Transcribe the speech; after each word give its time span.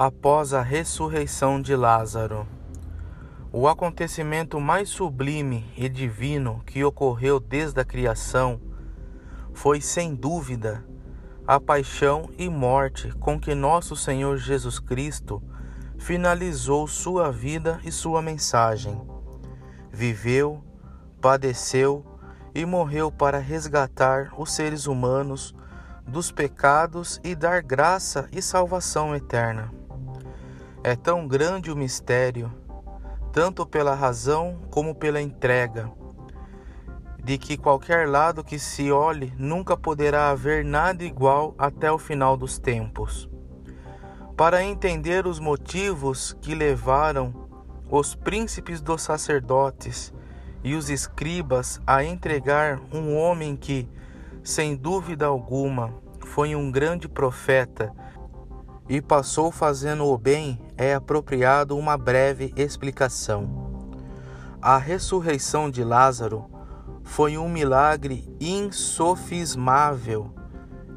após 0.00 0.54
a 0.54 0.62
ressurreição 0.62 1.60
de 1.60 1.76
Lázaro. 1.76 2.48
O 3.52 3.68
acontecimento 3.68 4.58
mais 4.58 4.88
sublime 4.88 5.70
e 5.76 5.90
divino 5.90 6.62
que 6.64 6.82
ocorreu 6.82 7.38
desde 7.38 7.82
a 7.82 7.84
criação 7.84 8.58
foi, 9.52 9.82
sem 9.82 10.14
dúvida, 10.14 10.82
a 11.46 11.60
paixão 11.60 12.30
e 12.38 12.48
morte 12.48 13.12
com 13.16 13.38
que 13.38 13.54
nosso 13.54 13.94
Senhor 13.94 14.38
Jesus 14.38 14.78
Cristo 14.78 15.42
finalizou 15.98 16.88
sua 16.88 17.30
vida 17.30 17.78
e 17.84 17.92
sua 17.92 18.22
mensagem. 18.22 18.98
Viveu, 19.92 20.64
padeceu 21.20 22.06
e 22.54 22.64
morreu 22.64 23.12
para 23.12 23.36
resgatar 23.36 24.32
os 24.38 24.50
seres 24.50 24.86
humanos 24.86 25.54
dos 26.06 26.32
pecados 26.32 27.20
e 27.22 27.34
dar 27.34 27.60
graça 27.60 28.30
e 28.32 28.40
salvação 28.40 29.14
eterna. 29.14 29.78
É 30.82 30.96
tão 30.96 31.28
grande 31.28 31.70
o 31.70 31.76
mistério, 31.76 32.50
tanto 33.34 33.66
pela 33.66 33.94
razão 33.94 34.62
como 34.70 34.94
pela 34.94 35.20
entrega, 35.20 35.92
de 37.22 37.36
que 37.36 37.58
qualquer 37.58 38.08
lado 38.08 38.42
que 38.42 38.58
se 38.58 38.90
olhe 38.90 39.30
nunca 39.36 39.76
poderá 39.76 40.30
haver 40.30 40.64
nada 40.64 41.04
igual 41.04 41.54
até 41.58 41.92
o 41.92 41.98
final 41.98 42.34
dos 42.34 42.58
tempos. 42.58 43.28
Para 44.34 44.64
entender 44.64 45.26
os 45.26 45.38
motivos 45.38 46.34
que 46.40 46.54
levaram 46.54 47.34
os 47.90 48.14
príncipes 48.14 48.80
dos 48.80 49.02
sacerdotes 49.02 50.14
e 50.64 50.74
os 50.74 50.88
escribas 50.88 51.78
a 51.86 52.02
entregar 52.02 52.80
um 52.90 53.14
homem 53.18 53.54
que, 53.54 53.86
sem 54.42 54.74
dúvida 54.74 55.26
alguma, 55.26 55.92
foi 56.20 56.56
um 56.56 56.70
grande 56.70 57.06
profeta 57.06 57.92
e 58.90 59.00
passou 59.00 59.52
fazendo 59.52 60.04
o 60.04 60.18
bem, 60.18 60.60
é 60.76 60.94
apropriado 60.94 61.78
uma 61.78 61.96
breve 61.96 62.52
explicação. 62.56 63.70
A 64.60 64.76
ressurreição 64.78 65.70
de 65.70 65.84
Lázaro 65.84 66.50
foi 67.04 67.38
um 67.38 67.48
milagre 67.48 68.28
insofismável 68.40 70.34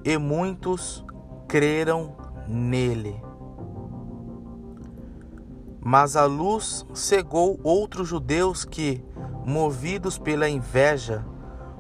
e 0.03 0.17
muitos 0.17 1.05
creram 1.47 2.17
nele. 2.47 3.22
Mas 5.80 6.16
a 6.16 6.25
luz 6.25 6.88
cegou 6.95 7.59
outros 7.61 8.07
judeus 8.07 8.66
que, 8.66 9.05
movidos 9.45 10.17
pela 10.17 10.50
inveja, 10.50 11.23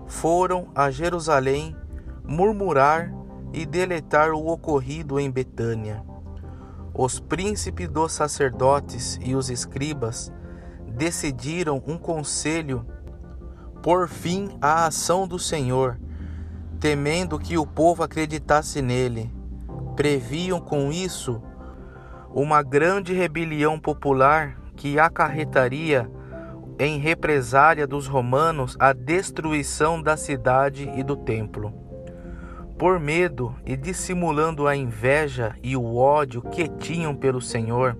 foram 0.05 0.67
a 0.75 0.91
Jerusalém 0.91 1.75
murmurar 2.23 3.11
e 3.53 3.67
deletar 3.67 4.31
o 4.31 4.47
ocorrido 4.47 5.19
em 5.19 5.29
Betânia. 5.29 6.03
Os 6.93 7.19
príncipes 7.19 7.87
dos 7.87 8.11
sacerdotes 8.11 9.19
e 9.23 9.35
os 9.35 9.49
escribas 9.49 10.33
decidiram 10.87 11.81
um 11.87 11.97
conselho 11.97 12.85
por 13.83 14.07
fim 14.07 14.57
à 14.59 14.87
ação 14.87 15.27
do 15.27 15.37
Senhor, 15.37 15.99
temendo 16.79 17.37
que 17.37 17.57
o 17.57 17.65
povo 17.65 18.03
acreditasse 18.03 18.81
nele. 18.81 19.31
Previam 19.95 20.59
com 20.59 20.91
isso 20.91 21.41
uma 22.33 22.63
grande 22.63 23.13
rebelião 23.13 23.79
popular 23.79 24.59
que 24.75 24.99
acarretaria 24.99 26.09
em 26.79 26.97
represália 26.97 27.85
dos 27.85 28.07
romanos 28.07 28.75
a 28.79 28.93
destruição 28.93 30.01
da 30.01 30.17
cidade 30.17 30.91
e 30.95 31.03
do 31.03 31.15
templo 31.15 31.92
por 32.77 32.99
medo 32.99 33.55
e 33.65 33.77
dissimulando 33.77 34.67
a 34.67 34.75
inveja 34.75 35.55
e 35.61 35.75
o 35.77 35.95
ódio 35.95 36.41
que 36.41 36.67
tinham 36.67 37.15
pelo 37.15 37.41
Senhor, 37.41 37.97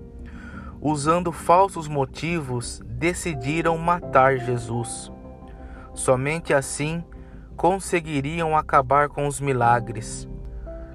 usando 0.80 1.32
falsos 1.32 1.88
motivos, 1.88 2.82
decidiram 2.86 3.78
matar 3.78 4.38
Jesus. 4.38 5.10
Somente 5.94 6.52
assim 6.52 7.04
conseguiriam 7.56 8.56
acabar 8.56 9.08
com 9.08 9.26
os 9.26 9.40
milagres. 9.40 10.28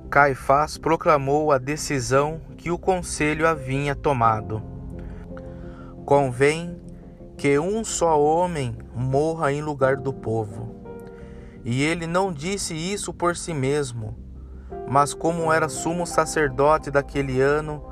Caifás 0.09 0.78
proclamou 0.78 1.51
a 1.51 1.57
decisão 1.57 2.41
que 2.57 2.69
o 2.69 2.78
conselho 2.78 3.47
havia 3.47 3.95
tomado. 3.95 4.62
Convém 6.06 6.81
que 7.38 7.57
um 7.57 7.84
só 7.85 8.19
homem 8.22 8.75
morra 8.94 9.53
em 9.53 9.62
lugar 9.62 9.95
do 9.95 10.12
povo. 10.12 10.75
E 11.63 11.83
ele 11.83 12.07
não 12.07 12.31
disse 12.31 12.73
isso 12.73 13.13
por 13.13 13.35
si 13.35 13.53
mesmo, 13.53 14.17
mas 14.89 15.13
como 15.13 15.51
era 15.51 15.67
sumo 15.67 16.05
sacerdote 16.05 16.89
daquele 16.89 17.41
ano, 17.41 17.83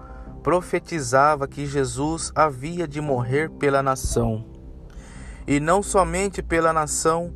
profetizava 0.41 1.47
que 1.47 1.66
Jesus 1.66 2.31
havia 2.33 2.88
de 2.88 3.01
morrer 3.01 3.50
pela 3.50 3.83
nação. 3.83 4.45
E 5.45 5.59
não 5.59 5.83
somente 5.83 6.41
pela 6.41 6.72
nação, 6.72 7.33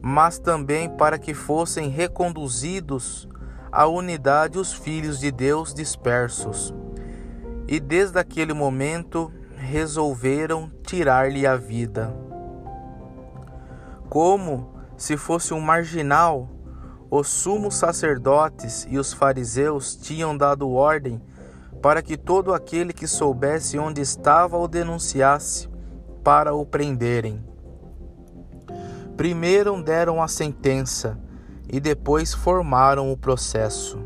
mas 0.00 0.38
também 0.38 0.88
para 0.88 1.18
que 1.18 1.34
fossem 1.34 1.88
reconduzidos 1.88 3.28
à 3.70 3.86
unidade 3.86 4.58
os 4.58 4.72
filhos 4.72 5.18
de 5.18 5.30
Deus 5.30 5.72
dispersos. 5.72 6.74
E 7.66 7.80
desde 7.80 8.18
aquele 8.18 8.52
momento 8.52 9.32
resolveram 9.56 10.70
tirar-lhe 10.84 11.46
a 11.46 11.56
vida. 11.56 12.14
Como 14.08 14.72
se 14.96 15.16
fosse 15.16 15.52
um 15.54 15.60
marginal, 15.60 16.48
os 17.10 17.28
sumos 17.28 17.74
sacerdotes 17.74 18.86
e 18.88 18.98
os 18.98 19.12
fariseus 19.12 19.94
tinham 19.94 20.36
dado 20.36 20.70
ordem 20.70 21.20
para 21.82 22.00
que 22.00 22.16
todo 22.16 22.54
aquele 22.54 22.92
que 22.92 23.06
soubesse 23.06 23.78
onde 23.78 24.00
estava 24.00 24.56
o 24.56 24.68
denunciasse, 24.68 25.68
para 26.22 26.54
o 26.54 26.64
prenderem. 26.64 27.44
Primeiro 29.16 29.82
deram 29.82 30.22
a 30.22 30.28
sentença 30.28 31.18
e 31.68 31.80
depois 31.80 32.32
formaram 32.32 33.12
o 33.12 33.16
processo. 33.16 33.98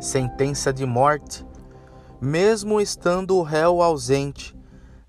Sentença 0.00 0.72
de 0.72 0.86
morte, 0.86 1.44
mesmo 2.20 2.80
estando 2.80 3.36
o 3.36 3.42
réu 3.42 3.82
ausente, 3.82 4.56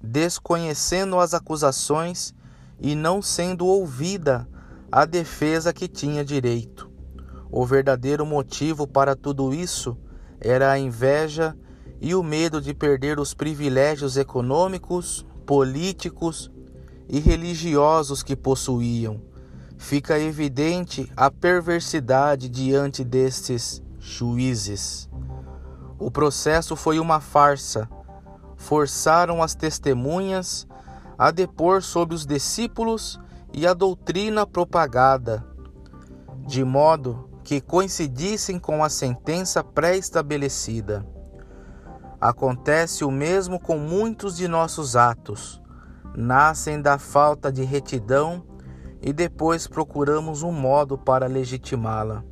desconhecendo 0.02 1.20
as 1.20 1.34
acusações 1.34 2.34
e 2.80 2.96
não 2.96 3.22
sendo 3.22 3.66
ouvida 3.68 4.48
a 4.96 5.06
defesa 5.06 5.74
que 5.74 5.88
tinha 5.88 6.24
direito. 6.24 6.88
O 7.50 7.66
verdadeiro 7.66 8.28
motivo 8.28 8.86
para 8.86 9.16
tudo 9.16 9.52
isso 9.52 9.98
era 10.40 10.72
a 10.72 10.78
inveja 10.78 11.58
e 12.00 12.14
o 12.14 12.22
medo 12.22 12.62
de 12.62 12.76
perder 12.76 13.20
os 13.20 13.34
privilégios 13.34 14.18
econômicos, 14.18 15.26
políticos 15.48 16.52
e 17.10 17.20
religiosos 17.20 18.22
que 18.22 18.36
possuíam. 18.36 19.20
Fica 19.80 20.20
evidente 20.20 21.12
a 21.18 21.32
perversidade 21.32 22.48
diante 22.48 23.04
destes 23.04 23.82
juízes. 24.00 25.10
O 25.98 26.12
processo 26.12 26.76
foi 26.76 27.00
uma 27.00 27.20
farsa. 27.20 27.90
Forçaram 28.56 29.42
as 29.42 29.56
testemunhas 29.56 30.68
a 31.18 31.32
depor 31.32 31.82
sobre 31.82 32.14
os 32.14 32.28
discípulos 32.28 33.20
e 33.54 33.68
a 33.68 33.74
doutrina 33.74 34.48
propagada, 34.48 35.46
de 36.48 36.64
modo 36.64 37.30
que 37.44 37.62
coincidissem 37.62 38.58
com 38.58 38.84
a 38.84 38.90
sentença 38.90 39.64
pré-estabelecida. 39.64 41.06
Acontece 42.20 43.06
o 43.06 43.12
mesmo 43.12 43.60
com 43.60 43.78
muitos 43.78 44.36
de 44.36 44.48
nossos 44.48 44.96
atos. 44.96 45.62
Nascem 46.16 46.82
da 46.82 46.98
falta 46.98 47.52
de 47.52 47.64
retidão 47.64 48.44
e 49.02 49.14
depois 49.14 49.68
procuramos 49.68 50.42
um 50.42 50.52
modo 50.52 50.98
para 50.98 51.28
legitimá-la. 51.28 52.24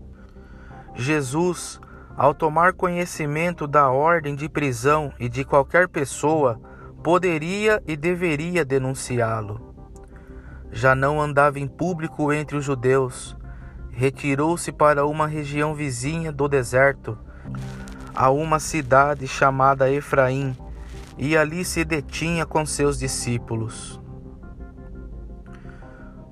Jesus, 0.95 1.79
ao 2.15 2.33
tomar 2.33 2.73
conhecimento 2.73 3.67
da 3.67 3.89
ordem 3.89 4.35
de 4.35 4.47
prisão 4.47 5.13
e 5.19 5.27
de 5.27 5.43
qualquer 5.43 5.87
pessoa, 5.87 6.59
poderia 7.03 7.81
e 7.85 7.97
deveria 7.97 8.63
denunciá-lo 8.63 9.70
já 10.71 10.95
não 10.95 11.21
andava 11.21 11.59
em 11.59 11.67
público 11.67 12.31
entre 12.31 12.55
os 12.55 12.63
judeus, 12.63 13.35
retirou-se 13.91 14.71
para 14.71 15.05
uma 15.05 15.27
região 15.27 15.75
vizinha 15.75 16.31
do 16.31 16.47
deserto, 16.47 17.17
a 18.15 18.29
uma 18.29 18.59
cidade 18.59 19.27
chamada 19.27 19.91
Efraim, 19.91 20.55
e 21.17 21.35
ali 21.37 21.63
se 21.65 21.83
detinha 21.83 22.45
com 22.45 22.65
seus 22.65 22.97
discípulos. 22.97 24.01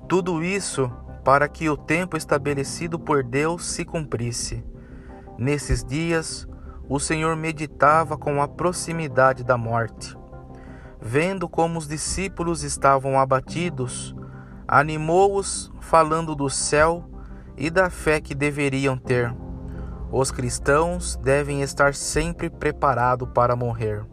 Tudo 0.08 0.42
isso 0.42 0.90
para 1.22 1.46
que 1.48 1.68
o 1.68 1.76
tempo 1.76 2.16
estabelecido 2.16 2.98
por 2.98 3.22
Deus 3.22 3.66
se 3.66 3.84
cumprisse. 3.84 4.64
Nesses 5.38 5.84
dias, 5.84 6.48
o 6.88 6.98
Senhor 6.98 7.36
meditava 7.36 8.16
com 8.16 8.42
a 8.42 8.48
proximidade 8.48 9.44
da 9.44 9.56
morte. 9.56 10.16
Vendo 11.00 11.48
como 11.48 11.78
os 11.78 11.86
discípulos 11.86 12.64
estavam 12.64 13.18
abatidos, 13.18 14.14
animou-os 14.72 15.72
falando 15.80 16.32
do 16.36 16.48
céu 16.48 17.04
e 17.56 17.68
da 17.68 17.90
fé 17.90 18.20
que 18.20 18.36
deveriam 18.36 18.96
ter. 18.96 19.34
Os 20.12 20.30
cristãos 20.30 21.16
devem 21.16 21.60
estar 21.60 21.92
sempre 21.92 22.48
preparados 22.48 23.28
para 23.34 23.56
morrer. 23.56 24.06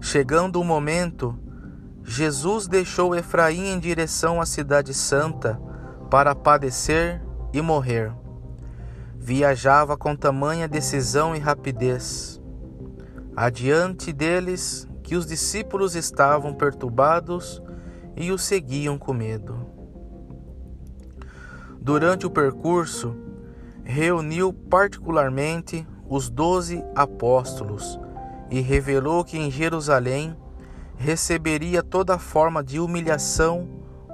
Chegando 0.00 0.60
o 0.60 0.64
momento, 0.64 1.38
Jesus 2.02 2.66
deixou 2.66 3.14
Efraim 3.14 3.68
em 3.68 3.78
direção 3.78 4.40
à 4.40 4.46
Cidade 4.46 4.92
Santa 4.92 5.60
para 6.10 6.34
padecer 6.34 7.22
e 7.52 7.62
morrer. 7.62 8.12
Viajava 9.16 9.96
com 9.96 10.16
tamanha 10.16 10.66
decisão 10.66 11.36
e 11.36 11.38
rapidez. 11.38 12.42
Adiante 13.36 14.12
deles, 14.12 14.88
que 15.04 15.14
os 15.14 15.24
discípulos 15.24 15.94
estavam 15.94 16.52
perturbados 16.52 17.62
e 18.16 18.30
o 18.30 18.38
seguiam 18.38 18.98
com 18.98 19.12
medo. 19.12 19.66
Durante 21.80 22.26
o 22.26 22.30
percurso, 22.30 23.16
reuniu 23.84 24.52
particularmente 24.52 25.86
os 26.08 26.30
doze 26.30 26.84
apóstolos 26.94 27.98
e 28.50 28.60
revelou 28.60 29.24
que 29.24 29.38
em 29.38 29.50
Jerusalém 29.50 30.36
receberia 30.96 31.82
toda 31.82 32.18
forma 32.18 32.62
de 32.62 32.78
humilhação, 32.78 33.68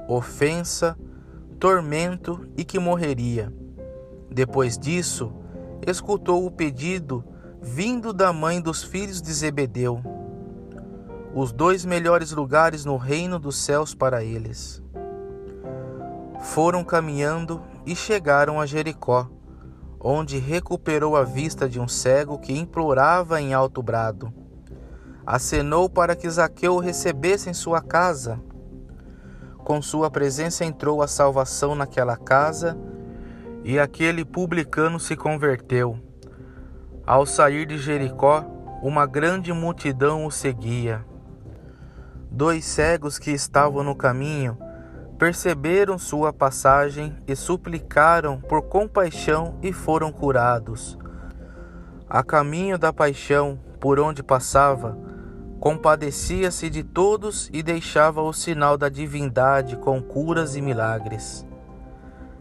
ofensa, 0.08 0.96
tormento 1.58 2.48
e 2.56 2.64
que 2.64 2.78
morreria. 2.78 3.52
Depois 4.30 4.78
disso, 4.78 5.32
escutou 5.86 6.46
o 6.46 6.50
pedido 6.50 7.24
vindo 7.60 8.12
da 8.12 8.32
mãe 8.32 8.60
dos 8.60 8.82
filhos 8.82 9.20
de 9.20 9.32
Zebedeu, 9.32 10.00
os 11.40 11.52
dois 11.52 11.84
melhores 11.84 12.32
lugares 12.32 12.84
no 12.84 12.96
reino 12.96 13.38
dos 13.38 13.56
céus 13.56 13.94
para 13.94 14.24
eles. 14.24 14.82
Foram 16.40 16.82
caminhando 16.82 17.62
e 17.86 17.94
chegaram 17.94 18.60
a 18.60 18.66
Jericó, 18.66 19.30
onde 20.00 20.36
recuperou 20.38 21.16
a 21.16 21.22
vista 21.22 21.68
de 21.68 21.78
um 21.78 21.86
cego 21.86 22.40
que 22.40 22.52
implorava 22.52 23.40
em 23.40 23.54
alto 23.54 23.80
brado. 23.80 24.34
Acenou 25.24 25.88
para 25.88 26.16
que 26.16 26.28
Zaqueu 26.28 26.74
o 26.74 26.80
recebesse 26.80 27.48
em 27.48 27.54
sua 27.54 27.80
casa. 27.80 28.40
Com 29.58 29.80
sua 29.80 30.10
presença 30.10 30.64
entrou 30.64 31.00
a 31.02 31.06
salvação 31.06 31.76
naquela 31.76 32.16
casa, 32.16 32.76
e 33.62 33.78
aquele 33.78 34.24
publicano 34.24 34.98
se 34.98 35.14
converteu. 35.14 36.00
Ao 37.06 37.24
sair 37.24 37.64
de 37.64 37.78
Jericó, 37.78 38.44
uma 38.82 39.06
grande 39.06 39.52
multidão 39.52 40.26
o 40.26 40.32
seguia. 40.32 41.06
Dois 42.30 42.64
cegos 42.64 43.18
que 43.18 43.30
estavam 43.30 43.82
no 43.82 43.94
caminho 43.94 44.58
perceberam 45.18 45.98
sua 45.98 46.32
passagem 46.32 47.16
e 47.26 47.34
suplicaram 47.34 48.40
por 48.40 48.62
compaixão 48.62 49.58
e 49.62 49.72
foram 49.72 50.12
curados. 50.12 50.96
A 52.08 52.22
caminho 52.22 52.78
da 52.78 52.92
paixão, 52.92 53.58
por 53.80 53.98
onde 53.98 54.22
passava, 54.22 54.96
compadecia-se 55.58 56.70
de 56.70 56.84
todos 56.84 57.50
e 57.52 57.62
deixava 57.62 58.22
o 58.22 58.32
sinal 58.32 58.78
da 58.78 58.88
divindade 58.88 59.76
com 59.76 60.00
curas 60.00 60.54
e 60.54 60.62
milagres. 60.62 61.44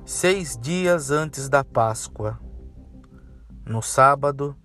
Seis 0.05 0.57
dias 0.57 1.09
antes 1.09 1.49
da 1.49 1.63
Páscoa. 1.63 2.39
No 3.65 3.81
sábado, 3.81 4.55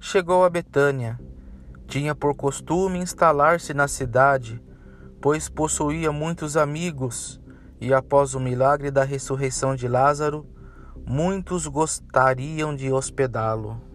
chegou 0.00 0.44
a 0.44 0.50
Betânia. 0.50 1.20
Tinha 1.86 2.14
por 2.14 2.34
costume 2.34 2.98
instalar-se 2.98 3.72
na 3.72 3.86
cidade, 3.86 4.60
pois 5.20 5.48
possuía 5.48 6.12
muitos 6.12 6.56
amigos 6.56 7.40
e 7.80 7.92
após 7.92 8.34
o 8.34 8.40
milagre 8.40 8.90
da 8.90 9.04
ressurreição 9.04 9.74
de 9.74 9.86
Lázaro, 9.88 10.46
muitos 11.06 11.66
gostariam 11.66 12.74
de 12.74 12.92
hospedá-lo. 12.92 13.87